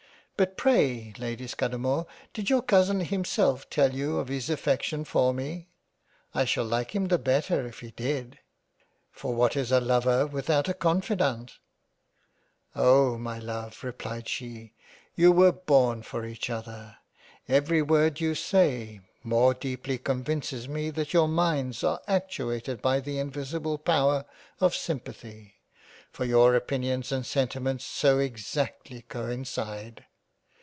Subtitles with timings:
[0.37, 5.69] But pray Lady Scudamore did your Cousin himself tell you of his affection for me?
[6.33, 8.39] I shall like him the better if he did,
[9.11, 11.59] for what is a Lover without a Confidante?""
[12.75, 13.19] Oh!
[13.19, 14.73] my Love replied she,
[15.13, 16.97] you were born for each other.
[17.47, 23.19] Every word you say more deeply convinces me that your Minds are actuated by the
[23.19, 24.25] invisible power
[24.59, 25.57] of simpathy,
[26.11, 30.05] for your opinions and sentiments so exactly coincide.